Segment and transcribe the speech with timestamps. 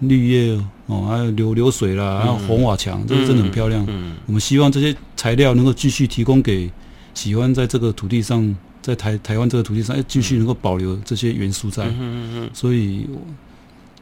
[0.00, 3.84] 绿叶哦，还有流流水啦，还有红瓦墙，这个真的很漂亮。
[3.88, 6.70] 嗯，我们希望这些材料能够继续提供给
[7.14, 11.84] 喜欢在这个土地上，在台台湾这个土地上，哎，继续能够保留这些元素在。
[11.86, 12.50] 嗯嗯嗯。
[12.52, 13.20] 所以我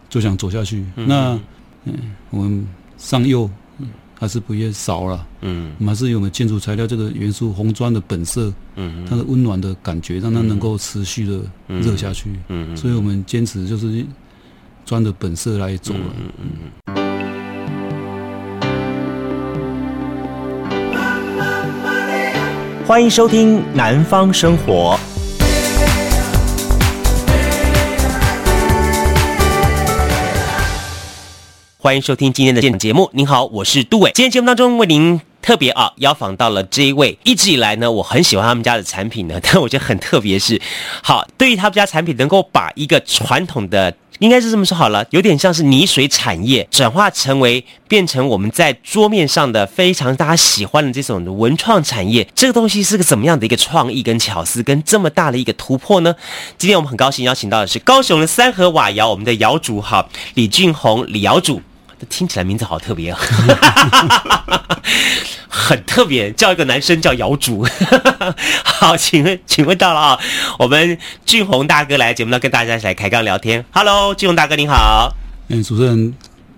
[0.09, 0.85] 就想走下去。
[0.95, 1.38] 那
[1.85, 1.94] 嗯，
[2.31, 2.67] 我们
[2.97, 3.51] 上釉。
[4.19, 14.03] 还是不会少了，嗯，我们还是有我们建筑材料这个元素红砖的本色，嗯，它的温暖的感觉，让它能够持续的热下去，嗯，所以我们坚持就是
[14.87, 16.96] 砖的本色来走了，嗯嗯嗯。
[22.87, 24.97] 欢迎收听《南方生活》。
[31.78, 33.11] 欢迎收听今天的节目。
[33.12, 34.12] 您好，我是杜伟。
[34.14, 40.61] 今天节目当中为您特别啊邀访到了这一位，一直以来呢，我很喜欢他们家的产品呢，但我觉得很特别是，
[41.03, 56.14] 好，对于他们家产品能够把一个传统的，应该是这么说好了，有点像是泥水产业，转化成为变成我们在桌面上的非常大家喜欢的这种文创产业，这个东西是个怎么样的一个创意跟巧思，跟这么大的一个突破呢？
[56.56, 61.61] 今天我们很高兴邀请到的是高雄的三和瓦窑，我们的窑主哈李俊宏李窑主。
[61.98, 63.19] 这听起来名字好特别啊，
[65.48, 67.66] 很特别，叫一个男生叫姚主。
[68.64, 70.20] 好，请问，请问到了啊，
[70.58, 73.64] 我们俊宏大哥来节目呢，跟大家一起来开杠聊天。
[73.70, 75.14] Hello，俊宏大哥您好。
[75.48, 76.14] 嗯，主持人，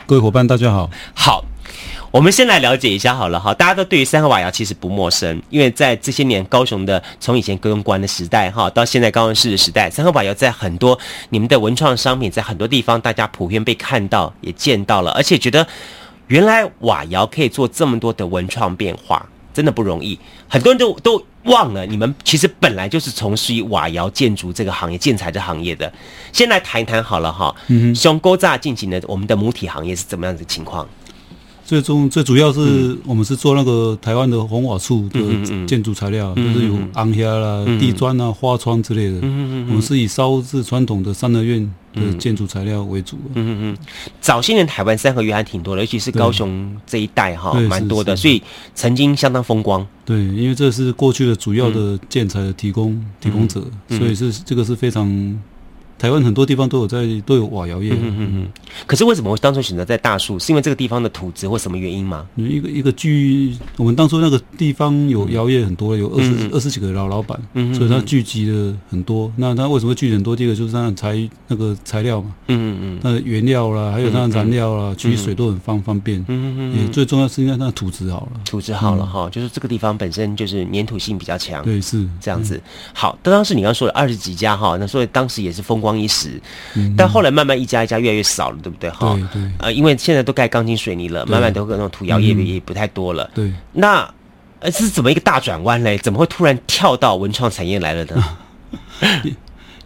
[0.06, 0.91] 各位伙伴，大家好。
[1.14, 1.45] 好。
[2.11, 10.98] 我们先来了解一下好了哈，大家都对于三和瓦窑其实不陌生，因为在这些年高雄的从以前高雄关的时代哈，到现在高雄市的时代，三和瓦窑在很多
[11.29, 15.67] 你们的文创商品，在很多地方大家普遍被看到也见到了，而且觉得
[16.29, 20.19] 原来瓦窑可以做这么多的文创变化，真的不容易。
[20.48, 25.92] 很多人都都忘了，你们其实本来就是从事于瓦窑建筑这个行业、建材这行业的。
[26.33, 30.89] 先来谈一谈好了哈，嗯，熊沟炸进行的我们的母体行业是怎么样的情况？
[31.69, 35.20] 最终最主要是我们是做那个台湾的红瓦厝的
[35.66, 39.18] 建筑材料，就是有红瓦啦、地砖啊、花窗之类的。
[39.68, 43.18] 我们是以烧制传统的三合院的建筑材料为主。
[43.34, 43.77] 嗯嗯嗯。
[44.18, 48.42] 早些年台湾三合院还挺多的，尤其是高雄这一带哈，蛮多的，所以
[48.74, 49.86] 曾经相当风光。
[50.07, 55.39] 对，因为这是过去的主要的建材的提供提供者，所以是这个是非常。
[55.98, 58.48] 台湾很多地方都有在都有瓦窑业，嗯嗯嗯。
[58.86, 60.39] 可是为什么会当初选择在大树？
[60.39, 62.25] 是因为这个地方的土质或什么原因吗？
[62.36, 69.31] 一个一个聚，我们当初那个地方有窑业很多，有二十二十几个老老板，嗯，所以他聚集了很多。
[69.37, 70.37] 那他为什么聚集很多？
[70.37, 76.20] 第一个就是它材那个材料嘛，嗯嗯嗯，它的原料啦，还有它的燃料啦，取水都很方方便。
[76.20, 76.79] 嗯嗯嗯。
[76.79, 81.64] 也最重要是因为它的土质好了，土质好了哈，就是这个地方本身就是粘土性比较强。
[81.64, 82.61] 对，是这样子。
[82.92, 85.88] 好，当时你刚刚说的二十几家哈，那所以当时也是风光。
[85.89, 86.39] 光一时，
[86.95, 88.91] 但后来慢慢一家一家越来越少了，对不对？
[88.91, 89.51] 哈，对对。
[89.59, 93.31] 呃，因为现在都盖钢筋水泥了，慢慢都那种土窑业也不太多了。
[93.35, 93.51] 对。
[93.73, 94.07] 那
[94.61, 95.97] 呃，是怎么一个大转弯嘞？
[95.99, 98.23] 怎么会突然跳到文创产业来了呢？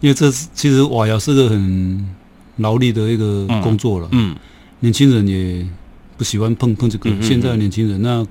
[0.01, 2.13] 因为这是其实瓦窑是个很
[2.57, 4.09] 劳力的一个工作了。
[4.11, 4.35] 嗯。
[4.81, 5.65] 年轻人也
[6.17, 7.09] 不喜欢碰碰这个。
[7.21, 8.27] 现在的年轻人那。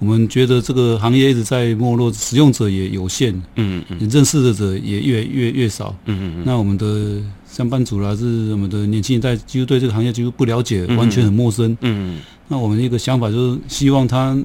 [0.00, 6.42] 我们觉得这个行业一直在没落，使用者也有限，嗯嗯，认识的者也越越越少，嗯嗯嗯。
[6.44, 12.18] 那我们的上班族啦，是我们的年轻一代，几乎对这个行业几乎不了解，完全很陌生，嗯嗯。
[12.48, 14.36] 那我们的一个想法就是希望他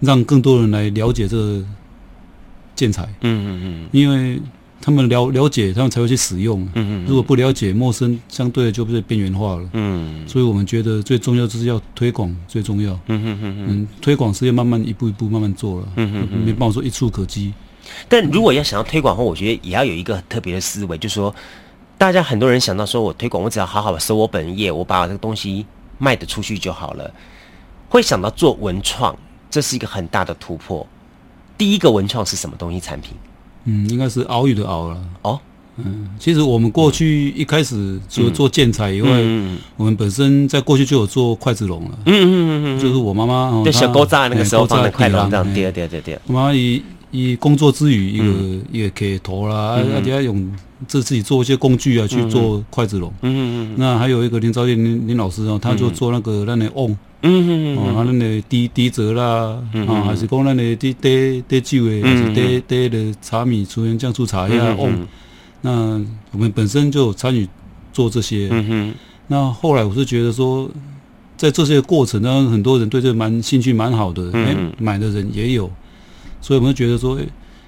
[0.00, 1.64] 让更多人来了解这个
[2.74, 4.38] 建材，嗯嗯嗯，因为。
[4.80, 6.62] 他们了了解，他们才会去使用。
[6.74, 7.04] 嗯嗯。
[7.06, 9.68] 如果不了解，陌生，相对的就被边缘化了。
[9.72, 10.26] 嗯。
[10.28, 12.92] 所以我们觉得最重要就是要推广，最重要。
[13.06, 13.88] 嗯嗯嗯嗯。
[14.00, 15.88] 推广是要慢慢一步一步慢慢做了。
[15.96, 16.38] 嗯嗯。
[16.44, 17.52] 没办法说一触可及。
[18.08, 21.34] 但如果要想要推广的话，我觉得也要有一个特别的思维，就是说，
[21.96, 25.64] 大家很多人想到说我推广，我只要好好的守我本业，我把我这个东西
[25.98, 27.12] 卖得出去就好了。
[27.88, 29.16] 会想到做文创，
[29.48, 30.86] 这是一个很大的突破。
[31.56, 33.14] 第一个文创是什么东西产品？
[33.66, 34.98] 嗯，应该是熬鱼的熬了。
[35.22, 35.38] 哦，
[35.76, 41.98] 嗯，其实我们过去一开始除了做建材以外，嗯，我们本身在过去就有做筷子笼了。
[42.06, 46.18] 嗯嗯嗯嗯，就是我妈妈对小锅炸那个时候放的筷子笼这样，对对对对。
[46.26, 46.82] 我妈妈以
[47.16, 48.24] 以工作之余，一个
[48.72, 50.52] 一个可头啦，而且用
[50.86, 53.12] 这自己做一些工具啊去做筷子笼。
[53.22, 53.74] 嗯嗯嗯。
[53.78, 56.96] 那还有一个林昭业林林老师哦，他就做那个那个瓮。
[57.22, 59.58] 嗯嗯嗯，哦，那那滴滴折啦，
[59.88, 64.92] 啊，还是讲那那滴滴滴酒诶，还是滴滴的茶米、粗盐酱醋茶呀，哦，
[65.62, 66.00] 那
[66.32, 67.48] 我们本身就参与
[67.92, 68.48] 做这些。
[68.52, 68.94] 嗯哼，
[69.28, 70.70] 那后来我是觉得说，
[71.38, 75.68] 在这些过程当中，很多人对这蛮兴趣蛮好的，哎，买的人也有，
[76.46, 77.18] 所以我们就觉得说，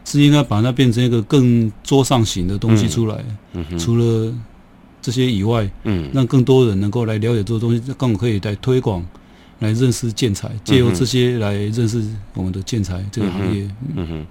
[0.05, 3.17] 是应该把它变成一个更桌上型的东西出来。
[3.55, 4.33] 嗯哼，除了。
[5.01, 9.03] 这些以外，嗯，让更多人能够来了解这个东西，更可以来推广，
[9.61, 12.05] 来认识建材，借由这些来认识
[12.35, 13.67] 我们的建材这个行业。
[13.95, 14.27] 嗯哼。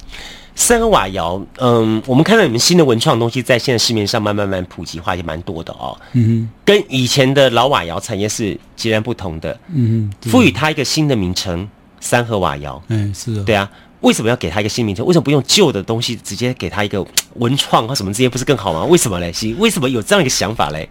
[0.55, 5.97] 三和瓦窑，嗯，我们看到你们新的文创东西在现在市面上慢慢慢普及化也蛮多的哦。
[6.11, 9.57] 嗯哼，跟以前的老瓦窑产业是截然不同的。
[9.73, 11.67] 嗯哼，赋予它一个新的名称——
[12.01, 12.83] 三和瓦窑。
[12.89, 13.43] 嗯，是的。
[13.43, 13.71] 对啊，
[14.01, 15.05] 为什么要给他一个新名称？
[15.05, 17.05] 为什么不用旧的东西直接给他一个
[17.35, 18.85] 文创或什么这些不是更好吗？
[18.85, 19.31] 为什么嘞？
[19.33, 20.87] 是为什么有这样一个想法嘞？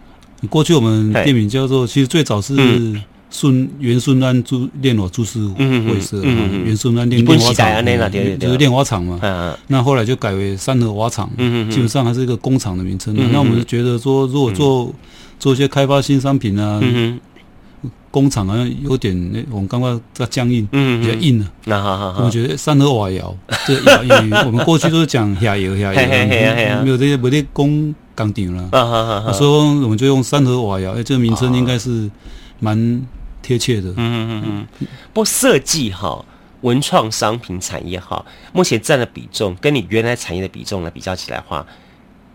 [0.49, 2.55] 过去我们店名叫做，其实最早是。
[2.57, 7.85] 嗯孙原孙安珠炼瓦株式会社，原孙安炼炼瓦厂，
[8.39, 9.19] 就是炼瓦厂嘛。
[9.67, 11.29] 那后来就改为三和瓦厂，
[11.69, 13.13] 基本上还是一个工厂的名称。
[13.33, 14.89] 那我们是觉得说，如果做
[15.37, 16.81] 做一些开发新商品啊，
[18.19, 21.45] 工厂好像有点那我们刚刚在僵硬，嗯比较硬了。
[21.65, 23.35] 那好好好，我觉得三和瓦窑，
[23.65, 23.73] 这
[24.03, 29.33] 因为我们过去都是讲下游下游，没有这些没得工钢顶了。
[29.33, 29.49] 所以
[29.83, 32.09] 我们就用三和瓦窑，哎，这个名称应该是
[32.59, 33.01] 蛮。
[33.39, 34.87] 贴切的，嗯嗯嗯嗯。
[35.13, 36.25] 不过设计哈，
[36.61, 41.65] 文创商品产业哈，目前占的比重跟你原来产业的比重来比较起来的话，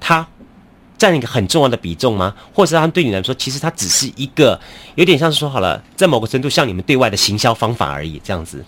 [0.01, 0.27] 它
[1.03, 2.33] 占一个很重要的比重吗？
[2.55, 4.61] 或者它对你来说，其实他只是一个
[4.95, 8.65] 有点像是说好了，在某个程度像你们对外的行销方法而已，这样子。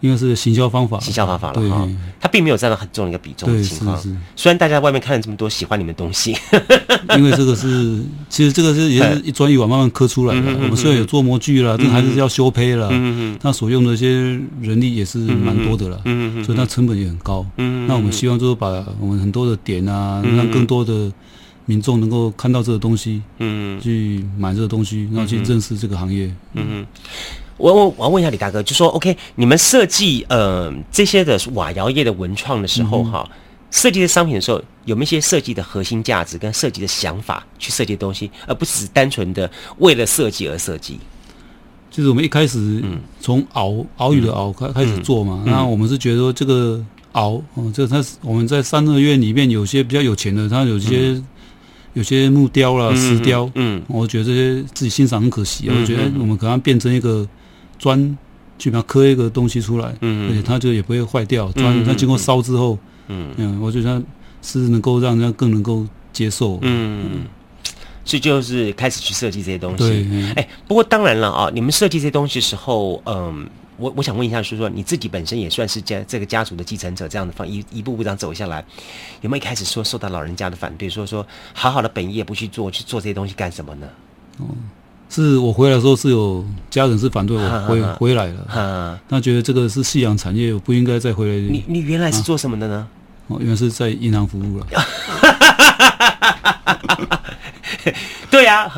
[0.00, 1.88] 应该是行销方法，行销方法了哈。
[2.20, 4.00] 它并没有占到很重的一个比重的情况。
[4.36, 6.36] 虽然大家外面看了这么多喜欢你们东西，
[7.16, 10.52] 因为这个是，其实这个是也是一砖一瓦慢慢刻出来的。
[10.54, 12.90] 我们虽然有做模具了，但还是要修胚了。
[13.40, 14.08] 它所用的一些
[14.60, 16.00] 人力也是蛮多的了，
[16.44, 17.44] 所以它成本也很高。
[17.56, 18.68] 那我们希望就是把
[19.00, 21.10] 我们很多的点啊，让更多的
[21.66, 26.32] 民众能够看到这个东西，嗯去买这个东西，然后去认识这个行业。
[26.54, 26.86] 嗯。
[27.58, 33.28] 我我我要问一下李大哥，就说 OK，你们设计呃这些的瓦窑业的文创的时候哈，
[33.72, 40.98] 设计的商品的时候，有没有一些设计的核心价值跟设计的想法去设计东西，而不是单纯的为了设计而设计？
[41.90, 42.80] 就是我们一开始
[43.20, 46.80] 从鳌鳌鱼的熬开开始做嘛，那我们是觉得说这个
[47.14, 51.20] 鳌哦，这它我们在三合院里面有些比较有钱的，他有些
[51.94, 57.26] 有些木雕啦、石雕，嗯，我觉得这些自己欣赏很可惜啊，我觉得我们可能变成一个。
[57.78, 58.18] 砖
[58.58, 61.50] 基本上刻一个东西出来，嗯，而且它就也不会坏掉。
[61.52, 62.76] 砖它经过烧之后，
[63.06, 64.02] 嗯嗯，我觉得
[64.42, 67.24] 是能够让人家更能够接受，嗯，
[68.04, 70.32] 所以就是开始去设计这些东西。
[70.34, 78.64] 哎，不过当然了啊，你们设计这些东西的时候，嗯，我我想问一下，就是说你自己本身也算是家这个家族的继承者，这样的方一一步步这样走下来，
[79.20, 83.86] 有没有一开始说受到老人家的反对，说说好好的本业不去做，去做这些东西干什么呢？
[84.38, 84.46] 哦。
[85.10, 91.34] 是我回来的时候是有家人是反对我回回来了，他觉得这个是夕阳产业，我不应该再回来。
[91.48, 92.86] 你你原来是做什么的呢？
[93.28, 94.66] 哦，原来是在银行服务了。
[98.30, 98.70] 对呀，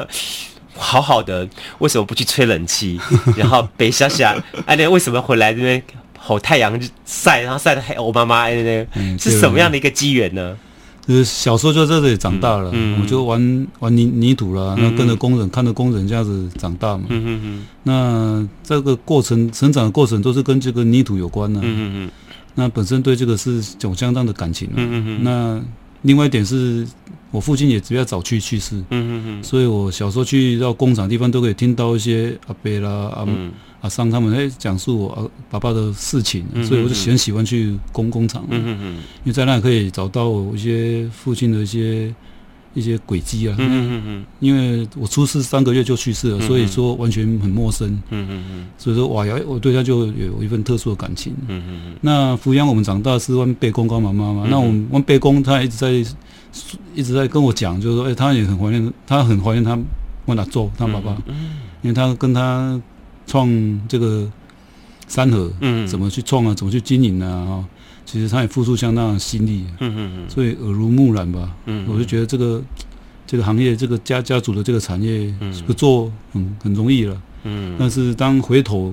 [0.77, 1.49] 好好的，
[1.79, 3.00] 为什么不去吹冷气？
[3.37, 4.37] 然后北下下，
[4.67, 5.82] 哎，那为什么回来这边
[6.17, 7.99] 好太阳晒，然后晒得黑？
[7.99, 10.56] 我妈妈哎，那是什么样的一个机缘呢？
[11.11, 12.71] 就是小时候就在这里长大了，
[13.01, 17.07] 我就玩玩泥泥土了，然后跟着工人，看着工人这样子长大嘛。
[17.83, 21.61] 那这个过程成长的过程都是跟这个泥土有关的。
[22.55, 24.71] 那本身对这个是有相当的感情。
[25.25, 25.61] 那
[26.03, 26.87] 另外一点是
[27.33, 28.81] 我父亲也比较早去去世，
[29.43, 33.27] 所以我小时候去到工厂地方都可以听到一些阿伯啦阿。
[33.81, 38.94] 阿桑他们在讲述我爸爸的事情，所以我就很喜欢去工工厂，嗯嗯嗯
[39.25, 42.15] 因为在那可以找到我一些父亲的一些
[42.75, 43.56] 一些轨迹啊。
[43.58, 47.89] 嗯嗯嗯因为我出世三个月就去世了，所以说完全很陌生。
[48.10, 51.32] 嗯嗯嗯所以说瓦窑，我对他就有一份特殊的感情。
[51.49, 54.46] 嗯嗯嗯那抚养我们长大是阮伯公跟阮妈妈嘛。
[54.51, 55.91] 那我们阮伯公他一直在
[56.94, 59.79] 一直在跟我讲，就是说，哎，他也很怀念，他很怀念他
[60.27, 61.17] 阮阿祖他爸爸，
[61.81, 62.79] 因为他跟他。
[63.31, 63.49] 创
[63.87, 64.29] 这个
[65.06, 66.53] 三和，嗯，怎么去创啊？
[66.53, 67.46] 怎么去经营啊？
[67.46, 67.65] 哈，
[68.05, 72.60] 其实他也付出相当的心力，嗯嗯嗯，所以耳濡目染吧，嗯，我就觉得这个
[73.29, 75.32] 这个行业，这个家家族的这个产业，
[75.65, 78.93] 不做很很容易了，嗯，但是当回头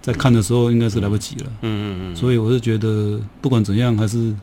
[0.00, 4.34] 再看的时候，应该是来不及了，嗯嗯嗯，所以我是觉得不管怎样，还是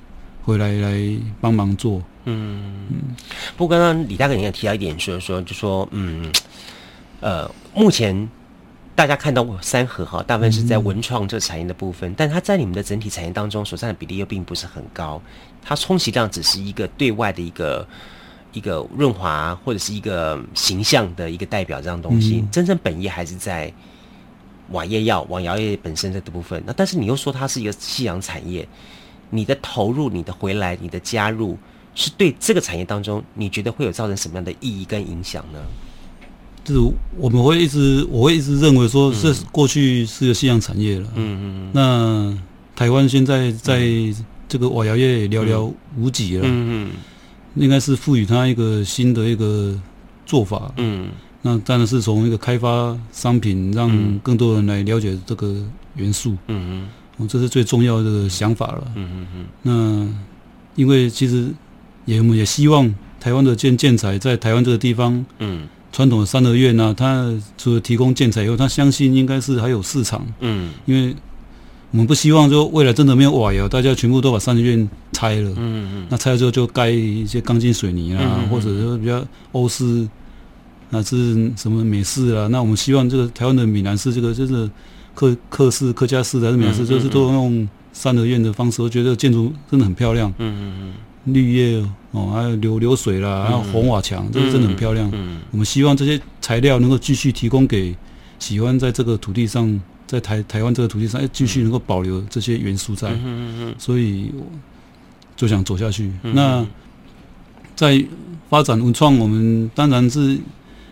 [0.43, 1.01] 回来来
[1.41, 2.63] 帮忙做，嗯。
[2.89, 2.97] 嗯。
[3.57, 6.31] 不过刚刚李大哥你也提到一点，说说就说，嗯，
[7.19, 8.29] 呃，目前。
[8.99, 15.21] 大家看到三和哈，大部分是在文创这产业的部分，嗯、但它在你们的整体产业当中所占的比例又并不是很高。
[15.63, 17.87] 它充其量只是一个对外的一个
[18.51, 22.41] 一个润滑或者是一个形象的一个代表这样东西。
[22.41, 23.71] 嗯、真正本意还是在
[24.71, 26.61] 瓦业药瓦窑业本身这个部分。
[26.65, 28.67] 那但是你又说它是一个夕阳产业，
[29.29, 31.57] 你的投入、你的回来、你的加入，
[31.95, 35.59] 是对这个产业当中，你觉得会有造成什么样的意义跟影响呢？
[36.63, 41.07] 就是我们会一直，我会一直认为说，这过去是个夕阳产业了。
[41.15, 41.69] 嗯嗯嗯。
[41.73, 42.37] 那
[42.75, 43.81] 台湾现在在
[44.47, 46.43] 这个瓦窑业寥寥无几了。
[46.45, 46.91] 嗯嗯。
[47.55, 49.75] 应该是赋予它一个新的一个
[50.25, 50.71] 做法。
[50.77, 51.09] 嗯。
[51.41, 55.55] 那当然是从一个开发商品，让更多人来了解这个
[55.95, 56.37] 元素。
[56.47, 56.87] 嗯
[57.17, 57.27] 嗯。
[57.27, 58.91] 这是最重要的想法了。
[58.95, 59.45] 嗯嗯嗯。
[59.63, 60.07] 那
[60.75, 61.49] 因为其实
[62.05, 65.25] 也我们也希望台湾的建建材在台湾这个地方。
[65.39, 65.67] 嗯。
[65.91, 70.25] 传统的三合院呢，它除了提供建材以后，它相信应该是还有市场。
[70.39, 71.15] 嗯，因为
[71.91, 75.49] 我们不希望说未来真的没有瓦窑，大家全部都把三合院拆了。
[75.57, 80.07] 嗯嗯，那拆了之后就盖一些钢筋水泥啊，嗯嗯或者说比较欧式，
[80.91, 82.47] 那是什么美式啊。
[82.47, 84.69] 那我们希望这个台湾的闽南式，这个就是
[85.15, 90.29] 客客式、客家式还是美式，就是都用三合院的方式，我觉得建筑真的很漂亮。
[90.37, 90.93] 嗯嗯嗯。
[91.33, 95.07] 绿叶哦，还有流流水啦，还有红瓦墙，这个真的很漂亮。
[95.13, 97.95] 嗯，我们希望这些材料能够继续提供给
[98.39, 103.11] 喜欢在这个土地上，在台台湾这个土地上，继续能够保留这些元素在。
[103.11, 103.75] 嗯嗯嗯。
[103.77, 104.31] 所以
[105.35, 106.11] 就想走下去。
[106.23, 106.65] 那
[107.75, 108.03] 在
[108.49, 110.35] 发展文创，我们当然是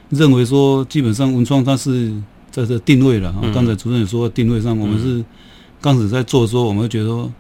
[0.09, 2.13] 认为说，基本上文创它是
[2.51, 3.33] 在这定位了。
[3.55, 5.25] 刚才主任也说，定位上我们是
[5.81, 7.31] 刚开始在做的时候，我们会觉得说。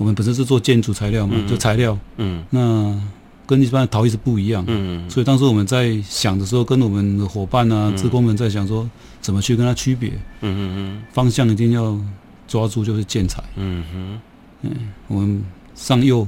[0.00, 2.98] 我们本身是做建筑材料嘛，就材料，嗯，那
[3.46, 8.88] 跟一般的陶艺是不一样，嗯，所以当时我们在想的时候，跟我们的伙伴啊、职工们在想说，
[9.20, 10.08] 怎么去跟它区别，
[10.40, 12.00] 嗯嗯嗯，方向一定要
[12.48, 14.20] 抓住，就是建材，嗯哼，
[14.62, 14.70] 嗯，
[15.08, 16.26] 我们上釉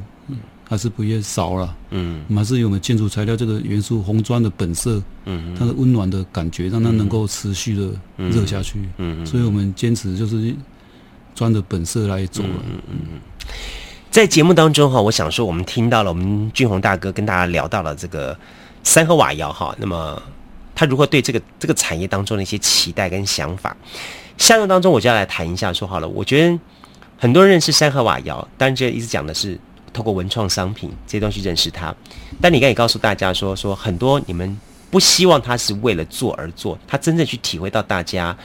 [0.69, 10.55] 还是不也少了，嗯，我们还是有我们建筑材料这个元素，红砖的本色，嗯，它的温暖的感觉，让它能够持续的热下去，嗯，所以我们坚持就是
[11.35, 13.21] 砖的本色来走了，嗯嗯。
[14.11, 18.37] 在节目当中哈，我想说，我们听到了我们俊宏大哥跟大家聊到了这个
[18.83, 20.23] 三河瓦窑哈，那么
[20.75, 23.75] 他如何对这个这个产业当中的一些期待跟想法？
[24.37, 26.59] 下面当中我就要来谈一下，说好了，我觉得
[27.19, 29.59] 很多人认识三河瓦窑，当然这一直讲的是
[29.95, 31.95] 透过文创商品这些东西认识它，
[32.39, 34.59] 但你刚也告诉大家说，说很多你们
[34.91, 38.37] 不希望他是为了做而做，他真正去体会到大家。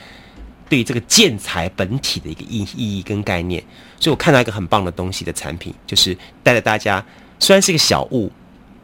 [0.68, 3.62] 对这个建材本体的一个意意义跟概念，
[3.98, 7.04] 所以我看到一个很棒的东西的产品，就是带着大家，
[7.38, 8.30] 虽然是一个小物，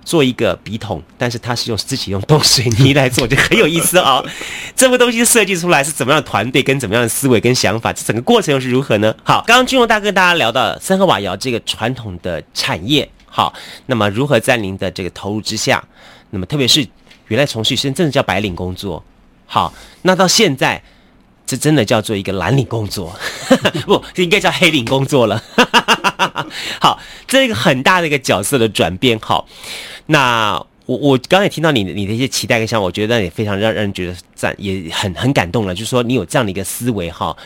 [0.05, 4.27] 做一个笔筒，但是它是用自己用冻水泥来做，就很有意思啊、哦。
[4.75, 9.15] 这部东西设计出来是怎么样的团队跟怎么样的思维跟想法，这整个过程又是如何呢？
[9.23, 13.53] 好，刚刚俊荣大哥大家聊到三和瓦窑这个传统的产业，好，
[13.87, 15.83] 那么如何在您的这个投入之下，
[16.31, 16.87] 那么特别是
[17.29, 19.05] 原来从事真正的叫白领工作，
[19.47, 19.73] 好，
[20.03, 20.83] 那到现在。
[21.47, 23.15] 这真的叫做一个蓝领工作，
[23.85, 25.43] 不，这应该叫黑领工作了。
[26.81, 29.19] 好，这一个很大的一个角色的转变。
[29.19, 29.47] 好，
[30.07, 30.55] 那
[30.87, 35.75] 我我刚才听到你你的一些期待跟想法，我觉得也非常让让人觉得赞，也很很感动了。
[35.75, 37.37] 就是说你有这样的一个思维哈。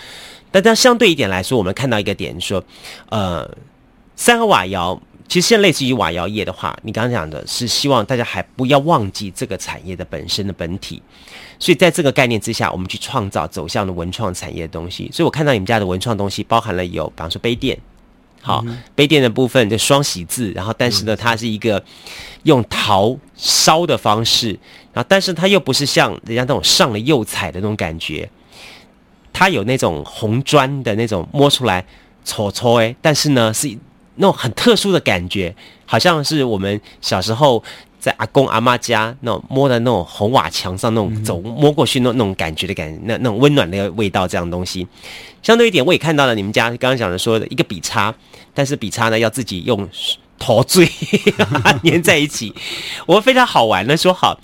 [0.50, 2.62] 但但相对一点来说，我们看到一个点，说
[3.10, 3.48] 呃，
[4.16, 11.02] 三个瓦窑其实现在类似于瓦窑业的话，你刚刚讲的是希望大家还不要忘记这个产业的本身的本体。
[11.58, 15.10] 所以在这个概念之下，我们去创造走向的文创产业的东西。
[15.12, 17.76] 所以我看到你们家的文创东西，包含了有，比方说杯垫，
[18.40, 21.82] 好，嗯、杯垫的部分就双喜字，然后但是呢，它是一个
[22.44, 24.50] 用陶烧的方式，
[24.92, 28.30] 然后但是它又不是像人家那种上了釉彩的那种感觉，
[29.32, 31.84] 它有那种红砖的那种摸出来
[32.24, 33.76] 搓搓哎，但是呢是
[34.14, 35.52] 那种很特殊的感觉，
[35.84, 37.64] 好像是我们小时候。
[37.98, 44.86] 在阿公阿妈家那种摸的那种红瓦墙上那种走摸过去那那种感觉的感觉，那那种温暖的味道这样东西，
[45.42, 48.14] 相对一点我也看到了你们家刚刚讲的说的一个笔叉，
[48.54, 49.88] 但是笔叉呢要自己用
[50.38, 50.88] 陶醉
[51.82, 52.54] 粘在一起，
[53.06, 54.40] 我非常好玩的说好，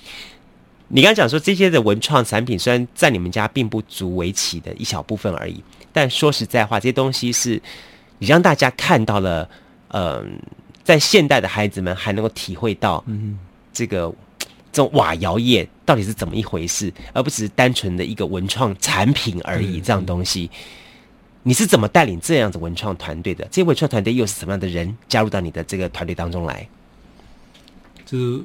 [0.89, 7.63] 你刚刚讲说这些的文创产品虽然在你们家并不足为奇的一小部分而已，但说实在话，这些东西是
[8.19, 9.49] 你让大家看到了，
[9.89, 10.39] 嗯、
[10.85, 13.39] 在现代的孩子们还能够体会到，嗯，
[13.73, 14.15] 这个
[14.71, 19.81] 这种瓦窑业到底是怎么一回事，而不只是单纯的一个文创产品而已。
[19.81, 20.51] 这样东西，
[21.43, 23.45] 你是怎么带领这样子文创团队的？
[23.51, 26.69] 这些文创团队又是什么样的人加入到你的这个团队当中来？
[28.05, 28.43] 就是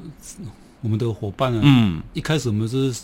[0.79, 2.95] 我们的伙伴啊，嗯，一开始我们是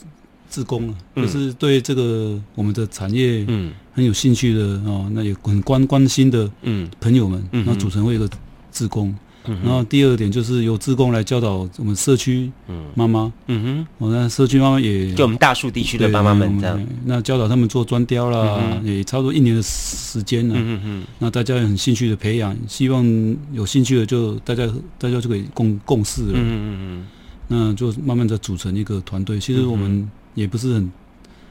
[0.48, 8.30] 自工啊，就是对这个我们的产业，嗯，很有兴趣的哦，那也很关关心的，嗯，朋友们，然后组成为一个
[8.72, 9.13] 自工。
[9.48, 12.52] 嗯、然后第二点就是由志工来教导我们社区
[12.94, 23.06] 妈妈，嗯哼，我们社区妈妈也就我们大树地区的妈妈们这样，那教导他们做砖雕啦，嗯、也差不多一年的时间了，嗯嗯，那大家也很兴趣的培养，希望
[23.54, 27.08] 有兴趣的就大家大家就可以共共事了，嗯嗯嗯，
[27.48, 29.40] 那就慢慢的组成一个团队。
[29.40, 30.92] 其实我们也不是很，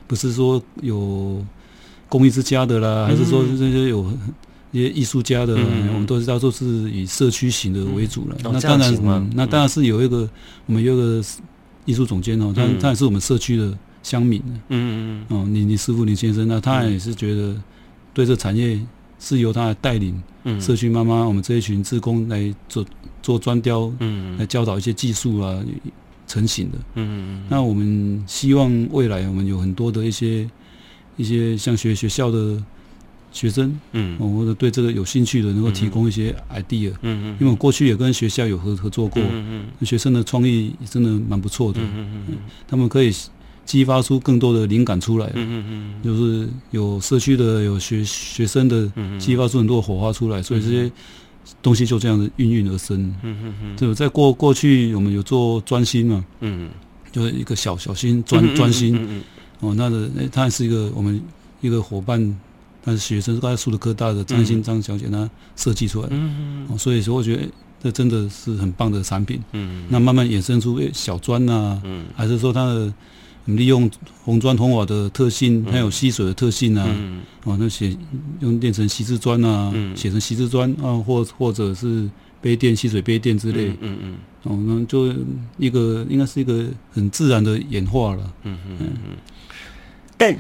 [0.07, 1.45] 不是说有
[2.09, 4.11] 公益之家的啦，还是说这些有。
[4.75, 8.37] 一些艺术家的，嗯、我们都知道，都是以社区型的为主了。
[8.43, 10.29] 嗯、那当然，嗯、那当然是有一个，
[10.67, 11.25] 我们有一个
[11.85, 14.43] 艺术总监哦，他他也是我们社区的乡民。
[14.47, 15.39] 嗯嗯嗯。
[15.39, 17.55] 哦，李李师傅、李先生，那他也是觉得
[18.13, 18.81] 对这产业
[19.21, 20.21] 是由他来带领
[20.61, 22.85] 社区妈妈，我们这一群职工来做
[23.23, 25.63] 做砖雕，嗯，来教导一些技术啊，
[26.27, 26.79] 成型的。
[26.97, 27.47] 嗯嗯。
[27.49, 30.51] 那我们希望未来我们有很多的一些
[31.17, 32.61] 一些像学学校的。
[33.35, 42.37] 学生，嗯，或者对这个有兴趣的，能够提供一些 idea，嗯嗯，因为我过去也跟学校有合合作过，嗯嗯，学生的创意真的蛮不错的，嗯嗯，
[42.69, 43.13] 他们可以
[43.65, 48.89] 激发出更多的灵感出来，嗯嗯嗯，就是有社区的，有学学生的，
[49.19, 50.89] 激发出很多火花出来，所以这些
[51.61, 56.71] 东西就这样子应运而生，嗯嗯嗯，就在过过去我们有做专心嘛，嗯，
[57.11, 59.23] 就是一个小小心专专心，嗯嗯，
[59.59, 61.21] 哦，那个他还是一个我们
[61.61, 62.39] 一个伙伴。
[62.87, 67.49] 但是学生是刚才树德科大的张新张小姐她设计出来的，嗯嗯，所以说我觉得
[67.83, 69.43] 这真的是很棒的产品。
[69.53, 72.93] 嗯，那慢慢衍生出小砖啊，嗯，还是说它的
[73.47, 73.91] 利用
[74.23, 77.97] 红砖红瓦的特性，还有吸水的特性啊，嗯，哦，那写
[78.41, 82.07] 用变成锡制砖啊，写成锡制砖啊，或或者是
[82.43, 85.11] 杯垫吸水杯垫之类，嗯嗯，哦，那就
[85.57, 88.33] 一个应该是一个很自然的演化了。
[88.43, 88.59] 嗯。
[88.69, 89.17] 嗯嗯，
[90.19, 90.37] 但。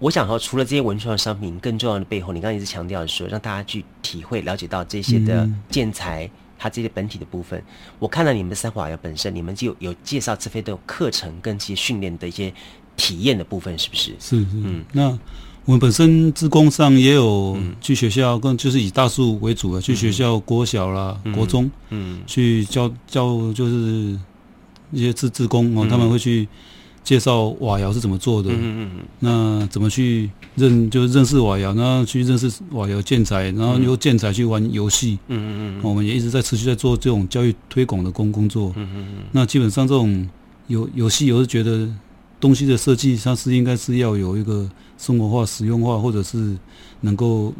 [0.00, 7.60] 我想说，除了这些文创的商品，更重要的背后，你刚刚一直强调的说，让大家去体会、了解到这些的建材，嗯、它这些本体的部分。
[7.98, 12.54] 我看到你们的三和瓦窑本身，你们就有，有介绍这些的课程跟这些训练的一些
[12.96, 14.14] 体验的部分，是不是？
[14.20, 14.46] 是是。
[14.52, 15.18] 嗯，那
[15.64, 24.16] 我们本身志工上也有去学校，更就是以大树为主的，去学校国小啦、嗯、国中，嗯，去教教就是
[24.92, 26.46] 一些自自工哦，他们会去。
[27.08, 29.04] 介绍瓦窑是怎么做的，嗯嗯嗯，
[29.60, 40.28] 那怎么去认就是认识瓦窑，然后去认识瓦窑建材，然后由建材去玩游戏，嗯嗯嗯，我们也一直在持续在做这种教育推广的工工作，嗯嗯嗯，那基本上这种
[40.66, 41.88] 游游戏，我是觉得
[42.38, 44.68] 东西的设计，它是应该是要有一个
[44.98, 46.58] 生活化、实用化，或者是
[47.00, 47.54] 能够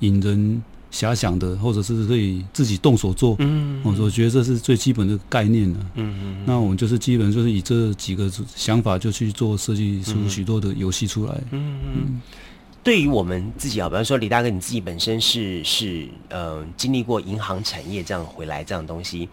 [0.00, 0.62] 引人。
[0.94, 6.44] 遐想的，或者是可以自己动手做，嗯，我我觉得这是最基本的概念了，嗯嗯。
[6.46, 12.20] 那我们就是基本就是以这几个想法就去做设计出许多的游戏出来，嗯嗯。
[12.84, 19.28] 对于我们自己啊，比方说李大哥，你自己本身是是呃经历过银行产业这样回来这样东西，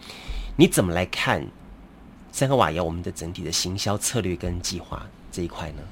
[0.56, 1.46] 你怎么来看
[2.32, 5.82] 三和瓦窑我们的整体的行销策略跟计划这一块呢？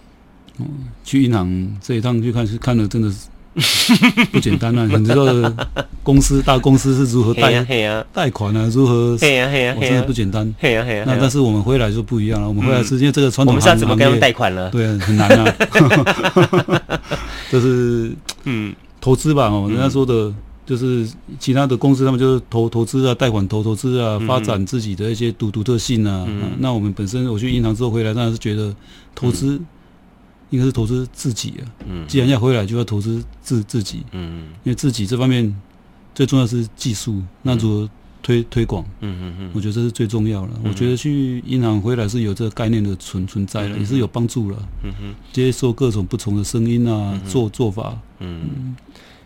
[0.59, 0.66] 嗯，
[1.04, 3.28] 去银行这一趟去看是看了真的是。
[4.30, 4.86] 不简单啊！
[4.86, 5.24] 你知道
[6.04, 7.64] 公司大公司是如何贷
[8.12, 8.70] 贷款啊？
[8.72, 9.16] 如何？
[9.20, 10.54] 嘿呀嘿呀，真的不简单。
[10.58, 12.46] 嘿呀嘿呀，那但是我们回来就不一样了。
[12.46, 14.70] 我们回来是因为这个传统行业，我们怎么跟他们贷款了。
[14.70, 15.54] 对，很难啊。
[17.50, 18.12] 就是
[18.44, 20.32] 嗯，投资吧哦，人家说的，
[20.64, 21.04] 就是
[21.40, 26.24] 其他的公司他们就是投投资啊，贷款投投资啊，发展自己的一些独独特性啊。
[26.58, 28.72] 那我们本身我去银行之后回来，当然是觉得
[29.12, 29.60] 投资。
[30.50, 35.52] 应该是投资自己啊，嗯，既然要回来，就要投资自自己，嗯，因为自己这方面
[36.14, 40.50] 最重要是技术，那如何推推广，嗯嗯嗯，我觉得这是最重要的。
[40.64, 48.76] 我觉得去银行回来是有这个概念的存存在了，也是有帮助了，嗯哼，接受各种不同的声音啊，做做法，嗯，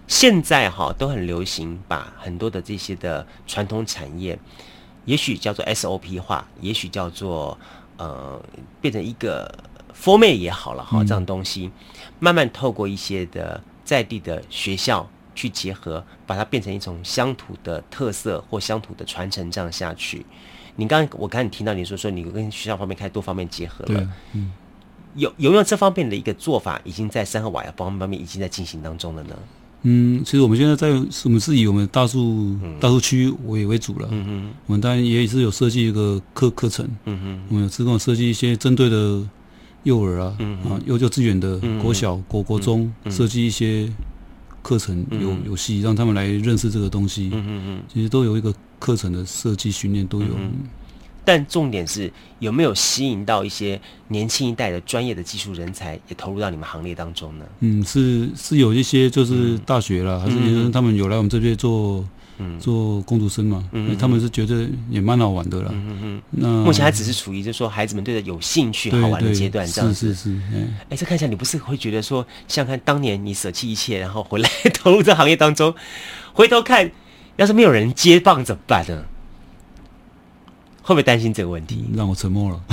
[0.06, 4.38] 现在哈都很流行把很多的这些的传统产业，
[5.06, 7.58] 也许叫做 SOP 化，也许叫做
[7.96, 8.38] 呃
[8.82, 9.50] 变成一个。
[9.94, 11.70] Format 也好了哈，这样东西，
[12.18, 20.24] 慢慢透过一些的在地的学校去结合，把它变成一种乡土的特色或乡土的传承，这样下去。
[20.76, 24.52] 你刚刚我刚才听到你说说，你跟学校方面开始多方面结合了，嗯，
[25.14, 29.36] 有有没有这方面的一个做法，已经在三和瓦窑方方面已经在进行当中了呢？
[29.82, 30.88] 嗯，其实我们现在在
[31.24, 39.22] 我们是以我们大树大树区为为主了，嗯嗯，我们当然也是有设计一个课课程，嗯嗯，我们有自动设计一些针对的。
[39.84, 43.88] 幼儿啊，嗯、啊，幼幼稚园的国小、嗯、国国中设计、嗯、一些
[44.62, 47.30] 课程游游戏，让他们来认识这个东西。
[47.32, 50.52] 嗯嗯嗯，其实都有一个课程的设计训练都有、嗯。
[51.26, 57.46] 但重点是有没有吸引到一些年轻一代的专业的技术人才，也投入到你们行列当中呢？
[57.60, 62.06] 嗯，是是有一些就是大学啦，嗯、还是他们有来我们这边做
[62.58, 65.70] 做工读生嘛，嗯，他们是觉得也蛮好玩的啦。
[65.72, 70.14] 嗯嗯，那目前还只是处于就是说孩子们对他有兴趣、好玩的阶段，这样子。
[70.14, 70.68] 是是是。
[70.90, 75.74] 哎，这看起来你不是会觉得说，像看当年你舍弃一切，然后回来投入这行业当中，
[76.32, 76.90] 回头看，
[77.36, 79.04] 要是没有人接棒怎么办呢？
[80.82, 81.84] 会不会担心这个问题？
[81.94, 82.60] 让我沉默了。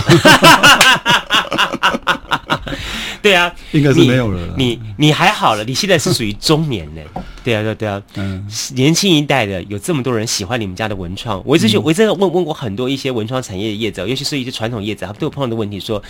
[3.24, 4.66] 对啊，应该是没有了你。
[4.66, 7.02] 你你还好了，你现在是属于中年呢。
[7.44, 8.02] 对啊，对对啊。
[8.16, 16.04] 嗯，年轻一代的有这么多人喜欢你们家的文创，我一直我一直问问过很多一些文创产业的业者，尤其是一些传统业者，他们都有碰到的问题说，说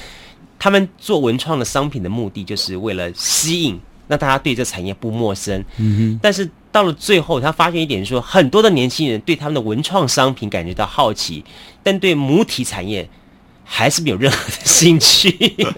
[0.57, 5.63] 他们做文创的商品的目的就是为了吸引，让大家对这产业不陌生。
[5.77, 6.19] 嗯哼。
[6.21, 11.43] 但是到了最后，他发现一点说，很多的年轻人对他们的文创商品感觉到好奇，
[11.83, 13.09] 但对母体产业。
[13.63, 15.31] 还是没有任何的兴趣，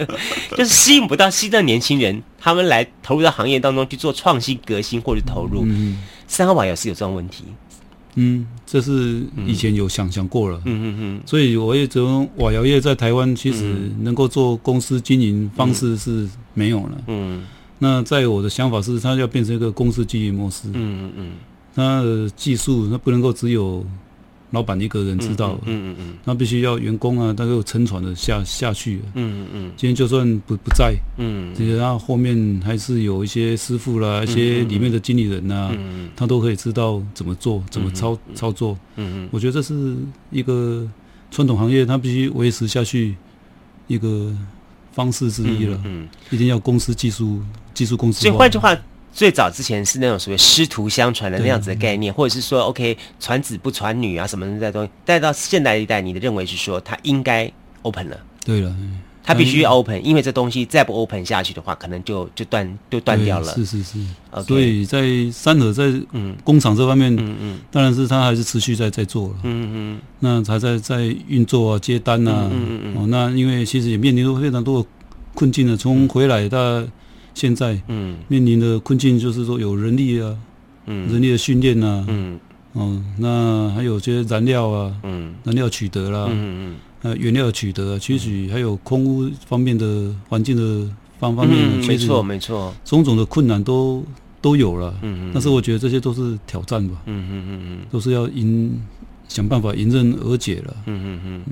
[0.57, 5.63] 就是吸引不到新的年轻人，他们来投入到行业当中去做创新革新或者投入。
[5.65, 7.43] 嗯，三和瓦也是有这种问题。
[8.15, 10.61] 嗯，这是以前有想想过了。
[10.65, 11.21] 嗯嗯嗯。
[11.25, 16.91] 所以我也觉得瓦窑业在台湾其实能够做公司经营方式是没有了。
[17.07, 17.43] 嗯。
[17.79, 20.67] 那在我的想法是，它要变成一个公司经营模式。
[20.67, 21.31] 嗯嗯嗯。
[21.75, 23.85] 它的技术，它不能够只有。
[24.53, 29.71] 老板一个人知道，嗯嗯嗯，那必须要员工啊，他有沉船的下下去，嗯嗯嗯。
[29.75, 39.29] 今天就算不不在，嗯，这些他后面还是有一些师傅啦，一些里面的经理人呐，嗯，他都可以知道怎么做，怎么操操作，嗯嗯。
[39.31, 39.97] 我觉得这是
[40.29, 40.87] 一个
[41.31, 43.15] 传统行业，它必须维持下去
[43.87, 44.31] 一个
[44.91, 47.41] 方式之一了，嗯，一定要公司技术
[47.73, 48.21] 技术公司。
[48.21, 48.77] 所以换句话。
[49.13, 54.89] 最早之前是那种所谓师徒相传的那样子的概念，或者是说，OK，传子不传女啊什么的东西。
[55.05, 57.49] 带到现代一代，你的认为是说，它应该
[57.83, 58.17] open 了。
[58.43, 58.75] 对了，
[59.23, 63.53] 它必须 open，因为这东西再不 open 下去的话，可能就就断就断掉了。
[63.53, 63.99] 是是是。
[64.31, 69.35] Okay, 所以在三和在嗯工厂这方面，嗯嗯，当然是他还是持续在在做了。
[69.43, 69.99] 嗯嗯。
[70.21, 72.49] 那还在在运作啊，接单啊。
[72.51, 72.97] 嗯嗯嗯。
[72.97, 74.89] 哦，那因为其实也面临着非常多的
[75.35, 76.83] 困境的，从回来到。
[77.33, 80.37] 现在，嗯，面临的困境就是说有人力啊，
[80.85, 82.39] 嗯，人力的训练啊，嗯，
[82.73, 86.35] 哦，那还有些燃料啊，嗯，燃料取得啦，嗯
[86.71, 94.03] 嗯，呃，原料取得啊，其实还有空污方面的环境的方方面，没错没错，种种的困难都
[94.39, 98.79] 都有了，嗯嗯，但是我觉得这些都是挑战吧，嗯嗯嗯嗯，都是要迎
[99.27, 101.43] 想办法迎刃而解了，嗯嗯嗯。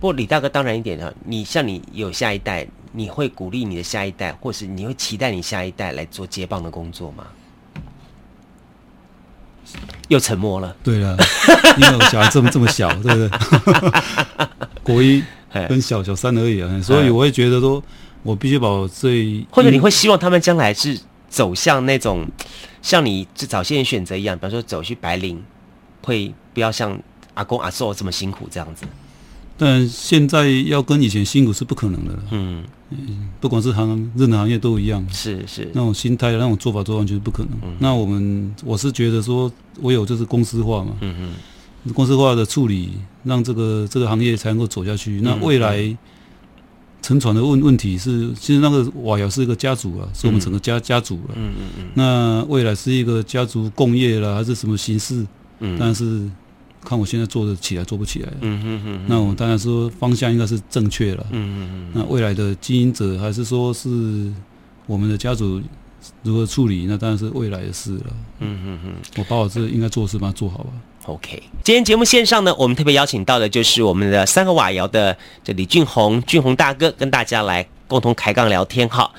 [0.00, 2.66] 不过李大哥当然一点啊，你像你有下一代。
[2.96, 7.26] 你会鼓励你的下一代，或是你会期待你下一代来做接棒的工作吗？
[10.08, 10.76] 又沉默了。
[10.84, 11.16] 对了，
[11.76, 13.30] 因为我小孩这么这么小， 对不对？
[14.84, 15.24] 国一
[15.68, 17.82] 跟小小三而已啊，所以我会觉得说，
[18.22, 20.96] 我必须把我最或者你会希望他们将来是
[21.28, 22.24] 走向那种
[22.80, 25.42] 像你这早些年选择一样，比方说走去白领，
[26.02, 26.96] 会不要像
[27.32, 28.84] 阿公阿祖这么辛苦这样子。
[29.56, 32.22] 但现在要跟以前辛苦是不可能的了。
[32.32, 32.64] 嗯。
[33.40, 37.52] 不管是行任何行业都一样，是是那种心态、那种做法做完全是不可能。
[37.64, 41.34] 嗯、那我们我是觉得说，唯有就是公司化嘛，嗯
[41.84, 42.92] 嗯，公司化的处理，
[43.24, 45.18] 让这个这个行业才能够走下去。
[45.20, 45.96] 嗯、那未来
[47.02, 51.34] 沉船的问问题是，其实那个瓦窑是一个家族啊，是我们整个家、嗯、家族了。
[51.34, 51.84] 嗯嗯嗯。
[51.94, 55.26] 那未来是一个家族共业了，还是什么形式？
[55.58, 56.30] 嗯，但是。
[56.84, 58.28] 看我现在做得起来，做不起来。
[58.40, 59.04] 嗯哼哼。
[59.08, 61.26] 那我当然说方向应该是正确了。
[61.30, 61.90] 嗯嗯嗯。
[61.94, 63.88] 那未来的经营者还是说是
[64.86, 65.60] 我们的家族
[66.22, 68.06] 如何处理，那当然是未来的事了。
[68.40, 68.94] 嗯哼哼。
[69.16, 70.70] 我把我这应该做的事把它做好吧。
[71.06, 71.42] OK。
[71.62, 79.10] 今天节目线上呢，我们特别邀请到的就是我们的三个瓦窑的这李俊宏，俊宏大哥跟大家来共同开杠聊天哈。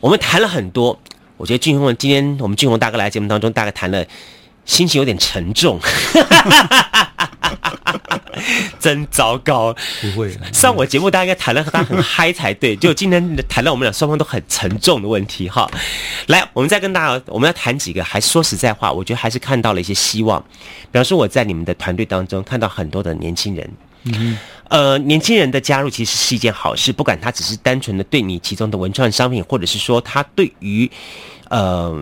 [0.00, 0.98] 我们谈了很多，
[1.36, 4.04] 我觉得俊宏今天我们俊宏大哥来节目当中大概谈了。
[4.70, 5.80] 心情有点沉重，
[8.78, 9.74] 真糟糕。
[10.00, 12.76] 不会，上我节目大家应该谈了，他很嗨才对。
[12.78, 15.68] 就今天谈到我们俩双方都很沉重的问题哈。
[16.28, 18.04] 来，我们再跟大家，我们要谈几个。
[18.04, 20.40] 还说实在话，我觉得还是看到了一些希望。
[20.92, 23.68] 比方说，我在你们的团队当中看到很多的年轻人，
[24.04, 30.88] 嗯，呃，年轻人的加入其实是一件好事，不管他只是单纯的对你其中的文创商品，或者是说他对于，
[31.48, 32.00] 呃。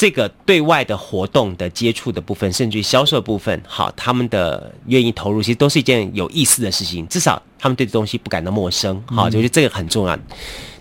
[0.00, 7.06] 这个对外的活动的接触的部分，甚至于销售部分，好，他们的愿意投入，其实都是一件有意思的事情。
[7.08, 10.18] 至少他们对这东西不感到陌生，好，就是这个很重要。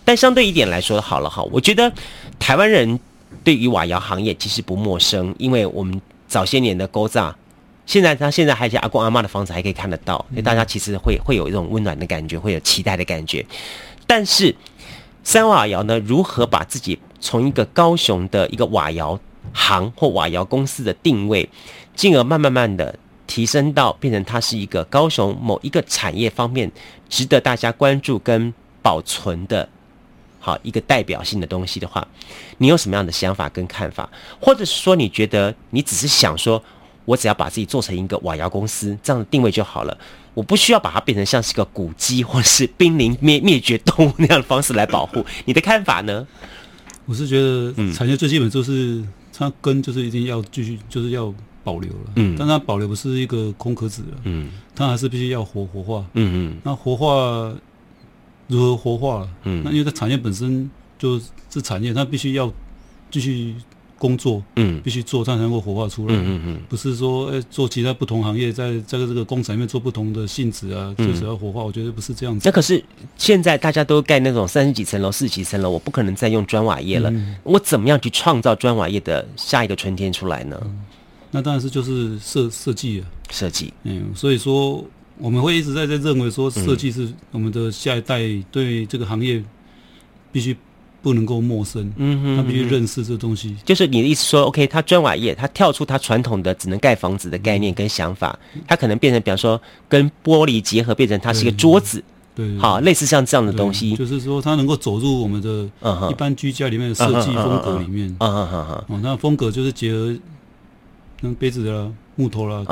[0.05, 1.91] 但相对一点来说，好了哈，我觉得
[2.39, 2.97] 台湾人
[3.43, 7.36] 对于瓦窑行业其实不陌生，因为我们早些年的古早，
[7.86, 13.45] 现在他现在还有些阿公阿妈的房子还可以看得到，所以大家其实会会有一种温暖的感觉，会有期待的感觉。
[14.08, 14.55] 但是
[15.25, 19.19] 三瓦窑呢，如何把自己从一个高雄的一个瓦窑
[19.53, 21.49] 行或瓦窑公司的定位，
[21.95, 26.71] 进而慢慢慢的提升到变成它是一个高雄某一个产业方面
[27.08, 29.67] 值得大家关注跟保存的，
[30.39, 32.08] 好一个代表性的东西的话，
[32.58, 34.10] 你有什么样的想法跟看法？
[34.39, 36.62] 或者是说你觉得你只是想说，
[37.05, 39.97] 我只要把自己做成一个瓦窑公司这样的定位就好了，
[40.34, 45.25] 我不需要把它变成像是个古迹或是濒临灭灭绝动物那样的方式来保护。
[45.45, 46.27] 你的看法呢？
[47.10, 49.04] 我是觉得产业最基本就是。
[49.32, 52.12] 它根就是一定要继续，就是要保留了。
[52.17, 54.17] 嗯，但它保留不是一个空壳子了。
[54.26, 56.06] 嗯，它还是必须要活活化。
[56.13, 57.56] 嗯嗯，那活化
[58.48, 59.26] 如何活化？
[59.43, 61.17] 嗯，那因为它产业本身就
[61.50, 62.52] 是产业，它必须要
[63.10, 63.56] 继续
[63.99, 64.41] 工作。
[64.55, 66.15] 嗯，必须做，它才能够活化出来。
[66.15, 71.63] 嗯嗯嗯，不是说做其他不同行业，在在这个工厂里面做不同的性质啊，就是要活化。
[71.63, 72.47] 我觉得不是这样子。
[72.47, 72.83] 那可是
[73.17, 77.12] 现在大家都盖那种三十几层楼、四十几层楼，我不可能再用砖瓦业了。
[77.12, 80.57] 嗯、我怎么样去创造砖瓦业的下一个春天出来呢？
[80.63, 80.79] 嗯、
[81.31, 83.73] 那当然是就是设设计啊，设计。
[83.83, 84.83] 嗯，所以说
[85.17, 89.43] 我们会一直在在认为说，设计是我们的下一代对这个行业
[90.31, 90.55] 必须。
[91.01, 93.55] 不能够陌生，嗯哼，他必须认识这东西。
[93.63, 102.03] 就是你的意思说，OK，他砖瓦业，他跳出他传统的只能盖房子的概念跟想法，他可能变成，比方说跟玻璃结合，变成它是一个桌子，
[102.35, 103.95] 对，好，类似像这样的东西。
[103.95, 105.69] 就是说，他能够走入我们的
[106.09, 110.15] 一般居家里面的设计风格里面，嗯嗯嗯嗯，那风格就是结合
[111.21, 112.63] 那杯子啦、木头啦、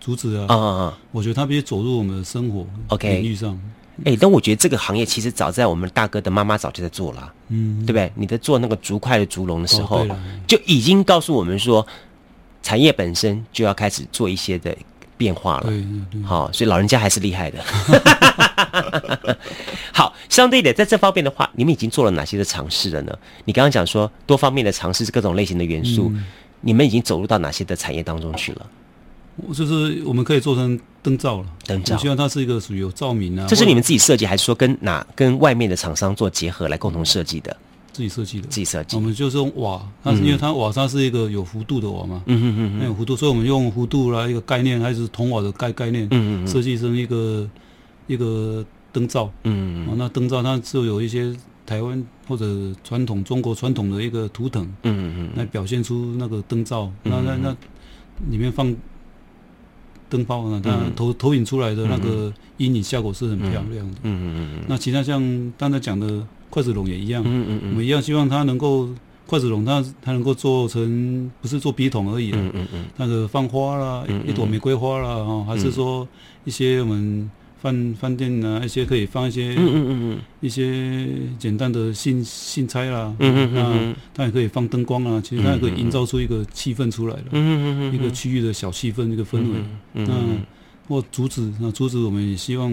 [0.00, 2.66] 竹竹子啊，嗯嗯嗯，我觉得他必须走入我们的生活
[3.00, 3.58] 领域上。
[4.04, 8.12] 哎，但我觉得这个行业其实早在我们大哥的妈妈早就在做了，嗯，对不对？
[8.14, 11.84] 你在做那个竹筷的竹笼的时候，哦、就已经告诉我们说，
[12.62, 14.76] 产业本身就要开始做一些的
[15.16, 15.64] 变化了。
[15.64, 17.58] 对，对，对，好，所以老人家还是厉害的。
[19.92, 23.18] 好，相对的，在这方面的话，你们已经做了哪些的尝试了呢？
[23.44, 26.24] 你刚刚讲说多方面的尝试，各种类型的元素，嗯、
[26.60, 28.66] 你们已经走入到哪些的产业当中去了？
[29.54, 31.94] 就是我们可以做成灯罩了，灯罩。
[31.94, 33.46] 我希望它是一个属于有照明啊。
[33.48, 37.56] 这是你们自己设计，还是说跟哪跟外面的厂商做结合来共同设计的？
[37.92, 38.96] 自己设计的，自己设计。
[38.96, 47.48] 我们就是用瓦，它是因为它瓦它是一个有弧度的瓦嘛，嗯嗯嗯，有弧度，所以我们用弧度来一个概念，还是铜瓦的概概念，嗯嗯，设计成一个
[48.06, 51.34] 一个灯罩，嗯嗯，那灯罩它就有一些
[51.66, 52.44] 台湾或者
[52.84, 57.56] 传统中国传统的一个图腾，嗯嗯嗯，来表现出那个灯罩，那那那
[58.30, 58.76] 里面放。
[60.08, 63.98] 灯泡呢，它投投影出来的那个阴影效果是很漂亮的。
[64.02, 64.64] 嗯嗯嗯嗯。
[64.68, 67.22] 那其他像刚才讲的筷子笼也一样。
[67.26, 67.70] 嗯嗯嗯。
[67.70, 68.88] 我们一样希望它能够
[69.26, 72.30] 筷子笼，它它能够做成不是做笔筒而已。
[72.32, 72.84] 嗯嗯嗯。
[72.96, 76.06] 那个放花啦，一朵玫瑰花啦，哈，还是说
[76.44, 77.30] 一些我们。
[77.60, 89.58] 饭饭店啊，一些可以放一些，嗯嗯嗯嗯，一些简单的信信差啦，嗯嗯嗯，那它也可以放灯光啊，其实它也可以营造出一个气氛出来了，嗯嗯嗯，一个区域的小气氛，一个氛围，
[89.94, 90.14] 嗯，那
[90.88, 92.72] 或竹子，那竹子我们也希望，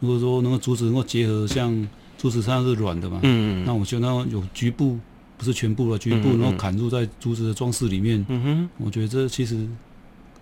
[0.00, 4.98] 如果说能够竹子能够结合，像竹子它是软的嘛，嗯嗯，那我觉得它有局部，
[5.38, 9.66] 不是全部了，局部然后砍入在竹子的装饰里面，嗯哼，我觉得这其实。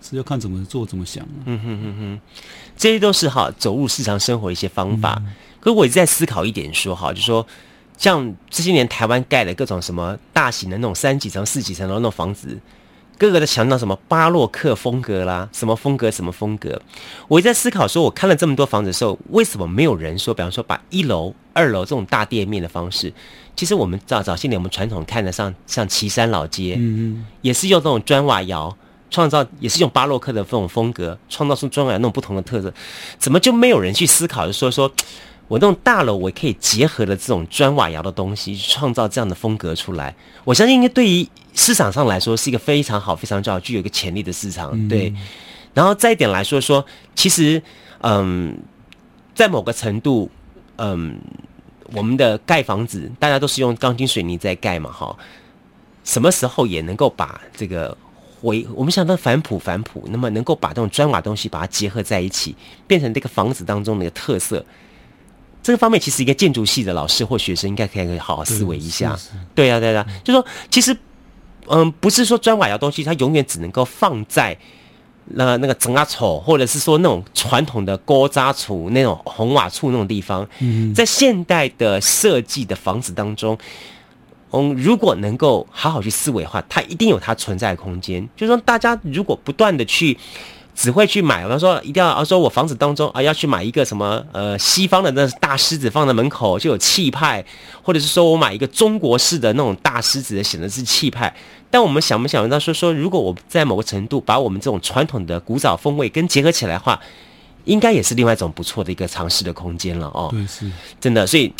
[0.03, 1.29] 是要看怎么做，怎么想、啊。
[1.45, 2.19] 嗯哼哼哼，
[2.75, 5.15] 这些都是哈走入日常生活一些方法。
[5.25, 7.47] 嗯、可是我一直在思考一点说，哈，就是说
[7.97, 12.59] 像这些年台湾盖的各种什么大型的那种三几层、四几层的那种房子，
[13.17, 16.81] 各个的强调什么巴洛克风格啦，什么风格什么风格。
[17.29, 23.13] 我一直在思考说，我看了这么多房子的时候，为什么没有人说，比方说把一楼、二楼这种大店面的方式？
[23.55, 28.75] 其实我们早早些年我们传统看的像像岐山老街，嗯嗯，也是用这种砖瓦窑。
[29.13, 32.73] 创造也是用巴洛克的这种风格，创造出砖瓦那种不同的特色，
[33.19, 34.47] 怎么就没有人去思考？
[34.47, 34.91] 就说说
[35.47, 40.15] 我那种大楼，我可以结合了这种砖瓦窑的东西，创造这样的风格出来。
[40.43, 44.71] 我相信，应该对于市场上来说，是一个非常好、非常重要、具有一个潜力的市场。
[44.73, 45.13] 嗯、对，
[45.75, 47.61] 然后再一点来说说，其实，
[48.01, 48.57] 嗯，
[49.35, 50.27] 在某个程度，
[50.77, 51.19] 嗯，
[51.93, 55.15] 我们的盖房子，大家都是用钢筋水泥在盖嘛，哈，
[56.03, 57.95] 什么时候也能够把这个。
[58.43, 62.53] 我我们想到返璞返璞，那么能够把这种砖瓦东西把它结合在一起，
[62.85, 64.63] 变成这个房子当中的一个特色。
[65.63, 69.17] 这个方面其实一个建筑系的老师或学生应该可以好好思维一下。
[69.55, 70.93] 对呀，对呀，就说其实，
[71.67, 74.57] 嗯，不是说砖瓦窑东西它永远只能够放在
[75.27, 80.45] 那那个整阿丑，或者是说那种传统的锅渣厝那种红瓦厝那种地方，
[80.93, 83.57] 在现代的设计的房子当中。
[84.53, 88.21] 嗯，如果能够好好去思维的话，它一定有它存在的空间。
[88.35, 90.15] 就是说，大家如果不断的去
[90.75, 97.43] 只会去买，比方说一定要，啊，说我房子当中啊要去买一个什么呃西方的那大狮子放在门口就有气派，
[97.81, 101.35] 或者是说我买一个中国式的那种大狮子显得是气派。
[101.71, 106.99] 但我们想不想到说说，如果我在某个程度把我们这种传统的古早风味跟结合起来的话，
[107.65, 110.27] 应该也是另外一种不错的一个尝试的空间了哦。
[110.31, 110.69] 对，是
[111.01, 111.51] 真的，所以。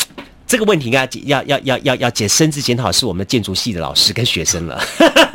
[0.54, 4.80] 这个问题应该要要要要要解深自检讨，是我们建筑系的老师跟学生了。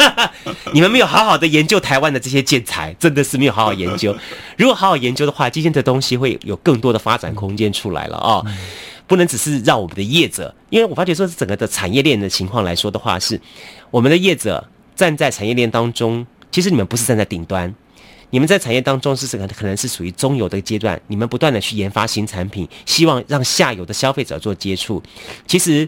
[0.71, 4.15] 你们没有好好的研究台湾的这些建材，真的是没有好好研究。
[4.55, 8.45] 如果好好研究的话，今天的东西会有更多的发展空间出来了啊、哦！
[9.07, 13.37] 不能只是让我们的业者，因为我发觉说，整个的产业链的情况来说的话，是
[13.91, 17.75] 我们的业者站在产业链当中，其实你们不是站在顶端。
[18.31, 25.01] 你们在产业当中是可能可能是属于中游的阶段，你们不断的去研发新产品，希望让下游的消费者做接触。
[25.47, 25.87] 其实，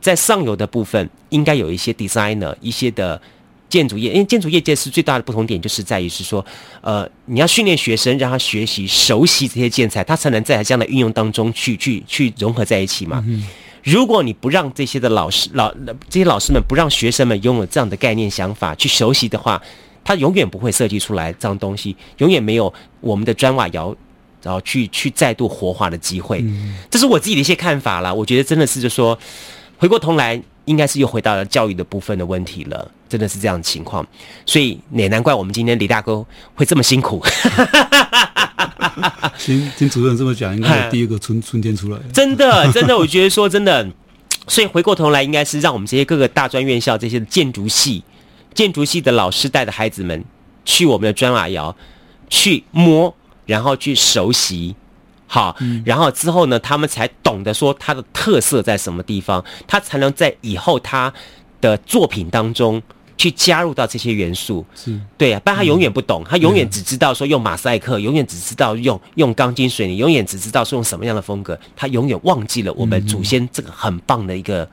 [0.00, 3.20] 在上游的部分，应该有一些 designer，一些的
[3.68, 6.44] 建筑业，因为建筑业界是最大的不同点，就是在于是说，
[6.80, 13.24] 呃，你要训练学生，让他学习熟悉这些建材，他才能在这样的运用当中去去去融合在一起嘛。
[13.26, 13.44] 嗯、
[13.82, 15.74] 如果你不让这些的老师老
[16.08, 19.60] 这些老师们不让学生们拥有这样的概念想法去熟悉的话，
[20.04, 23.96] 他永远不会设计出来这样东西，永远没有我们的砖瓦窑，
[24.42, 26.40] 然后去去再度活化的机会。
[26.42, 28.12] 嗯，这是我自己的一些看法啦。
[28.12, 29.18] 我觉得真的是就说，
[29.78, 32.90] 回过头来，应该是又回到了教育的部分的问题了。
[33.06, 34.04] 真的是这样的情况，
[34.44, 36.24] 所以也难怪我们今天李大哥
[36.56, 37.24] 会这么辛苦。
[39.38, 41.98] 听听主任这么讲，应该有第一个春春天出来。
[42.12, 43.88] 真的，真的，我觉得说真的，
[44.48, 48.02] 所以回过头来，应该是让我们这些各个大专院校这些建筑系。
[48.54, 50.24] 建筑系的老师带着孩子们
[50.64, 51.74] 去我们的砖瓦窑
[52.30, 53.14] 去摸，
[53.44, 54.74] 然后去熟悉，
[55.26, 61.12] 好，然后之后呢，他们才懂得说它的特色在什么地方，他才能在以后他
[61.60, 62.80] 的作品当中
[63.16, 64.64] 去加入到这些元素。
[64.74, 74.68] 是，对啊，不然他永远不懂，他永远只知道说用马赛克，永远只知道用用钢筋水泥，永远只知道是用什么样的风格，他永远忘记了我们祖先这个很棒的一个。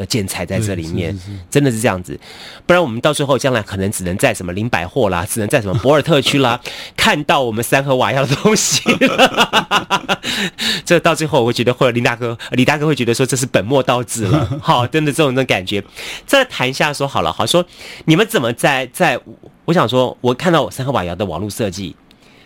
[0.00, 1.14] 的建材在这里面，
[1.50, 2.18] 真的是这样子，
[2.64, 6.58] 不然我们到最后将来可能只能在什么林百货啦，只能在什么博尔特区啦，
[6.96, 10.20] 看到我们三和瓦窑的东西了。
[10.86, 14.58] 这到最后，我觉得或者林大哥、李大哥会觉得说这是本末倒置了。
[14.62, 15.84] 好，真的这种的感觉。
[16.26, 17.64] 再谈一下说好了，好说
[18.06, 19.20] 你们怎么在在？
[19.66, 21.94] 我想说，我看到我三和瓦窑的网络设计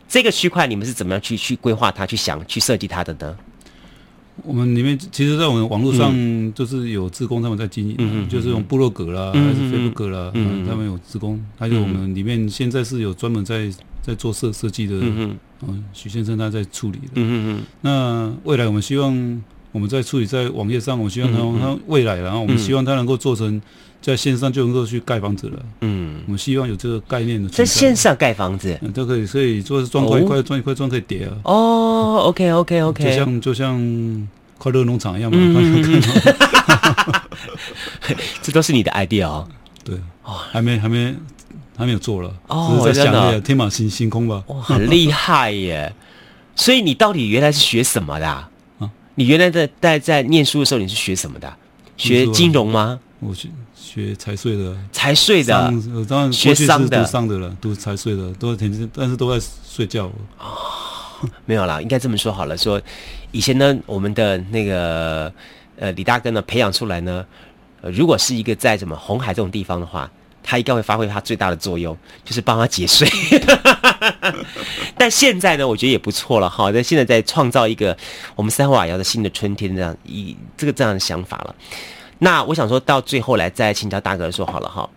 [0.09, 3.35] 这个区块，你们是怎么样去去规划它、去想、去设计它的呢？
[4.43, 6.13] 我们里面其实，在我们网络上
[6.55, 13.71] 就是有志工他们在经营，嗯、就是用部落格啦，嗯、还是飞布格啦，嗯，他们有志工，还有我们里面现在是有专门在
[14.03, 19.43] 在做设设计的，嗯嗯，许先生他在处理的，嗯嗯，那未来我们希望
[19.73, 23.63] 我们在处理在网页上，我希望他他未来，然后我们希望他能够做成。
[24.05, 25.59] 在线上就能够去盖房子了。
[25.81, 27.49] 嗯，我们希望有这个概念的。
[27.49, 31.33] 在线上盖房子，嗯，都可以，所以做砖块一块，砖一块砖可以叠啊。
[31.45, 35.39] 哦，OK，OK，OK，就像就像快乐农场一样嘛。
[35.41, 36.03] 嗯，
[38.43, 39.49] 这都是你的 idea 哦。
[39.83, 41.15] 对，哦，还没还没
[41.75, 42.31] 还没有做了。
[42.49, 44.45] 哦，在想的天马行星空吧。
[44.49, 45.91] 哇，很厉害耶！
[46.55, 48.29] 所以你到底原来是学什么的？
[48.29, 48.51] 啊，
[49.15, 51.51] 你原来在在在念书的时候你是学什么的？
[51.97, 53.01] 学金融吗？
[53.27, 53.51] 我去。
[53.75, 55.73] 学财税的，财税的，
[56.09, 60.07] 当然学商的，商的了，读财税的，都天天，但是都在睡觉。
[60.39, 62.57] 哦， 没有啦，应该这么说好了。
[62.57, 62.81] 说
[63.31, 65.33] 以前呢，我们的那个
[65.79, 67.25] 呃李大哥呢，培养出来呢，
[67.83, 70.11] 呃，如果是一个在什么红海这种地方的话，
[70.43, 73.07] 他应该会发挥他最大的作用，就是帮他节税。
[74.97, 76.71] 但现在呢，我觉得也不错了哈。
[76.73, 77.97] 那现在在创造一个
[78.35, 81.55] 我们三和瓦窑的新的春天，这样一这个这样的想法了。
[82.19, 84.89] 那我想说到最后来再请教大哥说好了哈，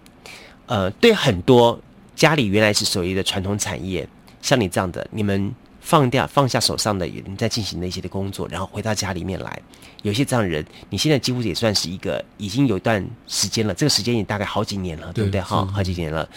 [0.68, 1.80] 呃，对很多
[2.16, 4.08] 家里原来是手艺的传统产业，
[4.42, 9.62] 像你这样的，你们放掉放下手上的你在进行的一些的工作，然后回到家里面来，
[10.04, 15.42] 有些这样的人，你现在几乎也算是一个已经有一段时间了，这个时间也大概好几年了，对，对不对？
[15.42, 16.28] 哈，好几年了。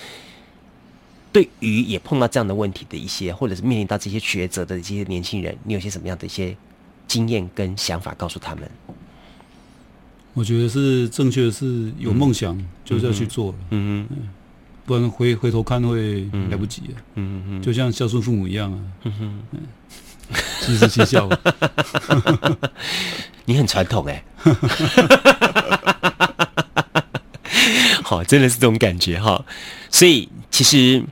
[1.32, 6.56] 对于也碰到这样的问题的一些，或者是面临到这些抉择的这些年轻人，你有些什么样的一些
[7.06, 8.68] 经验跟想法告诉他们？
[10.40, 14.16] 我觉得是正确的，是有梦想就是要去做了，嗯嗯，
[14.86, 16.80] 不然回回头看会来不及，
[17.16, 19.38] 嗯嗯，就像孝顺父母一样啊，嗯哼，
[20.62, 21.28] 其实其孝，
[23.44, 24.24] 你很传统哎，
[28.02, 29.44] 好，真的是这种感觉哈，
[29.90, 31.04] 所以其实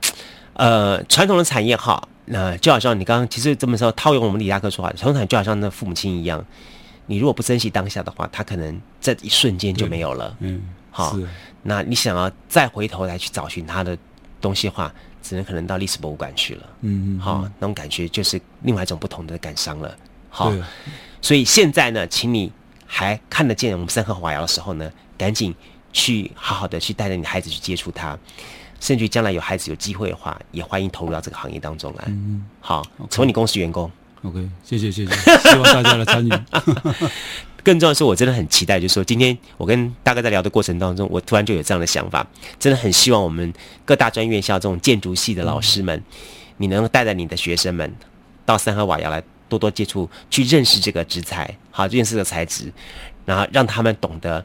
[0.53, 6.43] 呃，传统的产业哈，那就好像你刚刚其实这么说，套用我们李大哥说话，传统产业就好像那父母亲一样。
[7.09, 10.37] 你如果不珍惜当下的话，他可能这一瞬间就没有了。
[10.41, 11.17] 嗯，好，
[11.63, 13.97] 那你想要再回头来去找寻他的
[14.39, 14.93] 东西的话，
[15.23, 16.69] 只能可能到历史博物馆去了。
[16.81, 19.97] 嗯嗯，好，那种感觉就是另外一种不同的感伤了。
[20.29, 20.53] 好，
[21.19, 22.51] 所以现在呢，请你
[22.85, 25.55] 还看得见我们三和华窑的时候呢，赶紧
[25.91, 28.15] 去好好的去带着你的孩子去接触它，
[28.79, 32.03] 甚至于将来有孩子有机会的话，也欢迎投入到这个行业当中来。
[32.05, 33.91] 嗯，好，成为你公司员工。
[34.23, 35.11] OK，谢谢谢谢，
[35.49, 36.29] 希望大家来参与。
[37.63, 42.25] 更重要的是，我真的很期待，就是说，今天我跟大哥在聊的过程当中，我突然就有这样的想法，
[42.57, 43.53] 真的很希望我们
[43.85, 46.03] 各大专院校这种建筑系的老师们，嗯、
[46.57, 47.93] 你能带着你的学生们
[48.45, 52.71] 到三河瓦窑来多多接触，去认识这个植材，好，认识这个材质，
[53.25, 54.43] 然后让他们懂得，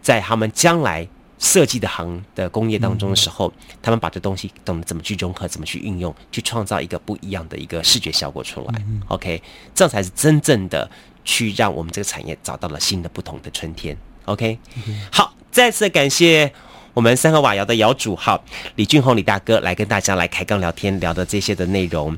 [0.00, 1.06] 在他们将来
[1.38, 8.82] 设计的行的工业当中的时候，嗯、他们把这东西懂得怎么去融合，怎么去运用，去创造一个不一样的一个视觉效果出来。
[8.86, 9.42] 嗯、OK，
[9.74, 10.90] 这样才是真正的。
[11.26, 13.96] 去让我们这个产业找到了新的不同的春天。
[14.26, 14.58] OK，
[15.10, 16.52] 好，再次感谢
[16.92, 18.38] 我们三和瓦窑的窑主哈
[18.74, 22.14] 李俊宏李大哥来跟大家来开杠聊天聊的这些的内容。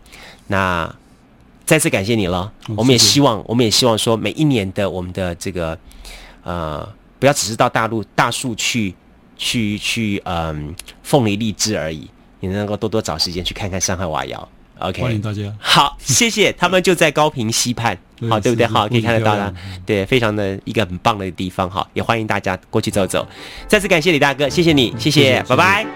[0.49, 0.93] 那
[1.64, 2.53] 再次感谢你了。
[2.77, 5.79] 我们也希望，我们也希望说，每一年的我们的这个
[6.43, 8.93] 呃，不要只是到大陆大树去
[9.37, 12.11] 去去嗯凤梨荔枝而已，
[12.41, 14.49] 你能够多多找时间去看看上海瓦窑。
[14.78, 15.43] OK，欢迎大家。
[15.59, 16.53] 好，谢谢。
[16.53, 17.97] 他们就在高平西畔，
[18.28, 18.66] 好，对不对？
[18.66, 19.51] 好，可以看得到啦，
[19.87, 21.68] 对，非常的一个很棒的地方。
[21.70, 23.26] 好，也欢迎大家过去走走。
[23.66, 25.87] 再次感谢李大哥，谢谢你，谢谢，拜拜。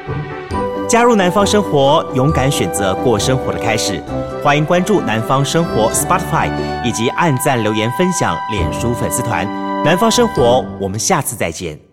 [0.88, 4.02] 加入南方生活，勇敢选择过生活的开始。
[4.42, 6.50] 欢迎关注南方生活 Spotify，
[6.82, 9.46] 以及按赞、留言、分享脸书粉丝团。
[9.84, 11.89] 南方生活，我们下次再见。